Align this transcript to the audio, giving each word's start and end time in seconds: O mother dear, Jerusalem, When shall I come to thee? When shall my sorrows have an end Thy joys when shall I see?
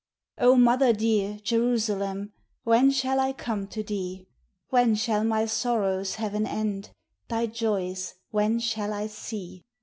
O 0.39 0.55
mother 0.55 0.93
dear, 0.93 1.37
Jerusalem, 1.43 2.33
When 2.63 2.89
shall 2.89 3.19
I 3.19 3.33
come 3.33 3.67
to 3.67 3.83
thee? 3.83 4.25
When 4.69 4.95
shall 4.95 5.23
my 5.23 5.45
sorrows 5.45 6.15
have 6.15 6.33
an 6.33 6.47
end 6.47 6.89
Thy 7.29 7.45
joys 7.45 8.15
when 8.31 8.57
shall 8.57 8.93
I 8.93 9.05
see? 9.05 9.61